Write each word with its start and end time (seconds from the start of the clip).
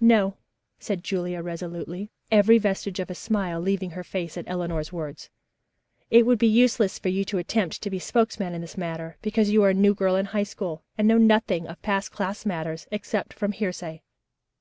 "No," 0.00 0.36
said 0.78 1.02
Julia 1.02 1.42
resolutely, 1.42 2.08
every 2.30 2.58
vestige 2.58 3.00
of 3.00 3.10
a 3.10 3.14
smile 3.16 3.60
leaving 3.60 3.90
her 3.90 4.04
face 4.04 4.36
at 4.38 4.44
Eleanor's 4.46 4.92
words. 4.92 5.30
"It 6.12 6.24
would 6.26 6.38
be 6.38 6.46
useless 6.46 6.96
for 6.96 7.08
you 7.08 7.24
to 7.24 7.38
attempt 7.38 7.82
to 7.82 7.90
be 7.90 7.98
spokesman 7.98 8.54
in 8.54 8.60
this 8.60 8.78
matter, 8.78 9.16
because 9.20 9.50
you 9.50 9.64
are 9.64 9.70
a 9.70 9.74
new 9.74 9.92
girl 9.92 10.14
in 10.14 10.26
High 10.26 10.44
School 10.44 10.84
and 10.96 11.08
know 11.08 11.18
nothing 11.18 11.66
of 11.66 11.82
past 11.82 12.12
class 12.12 12.46
matters 12.46 12.86
except 12.92 13.32
from 13.34 13.50
hearsay. 13.50 14.02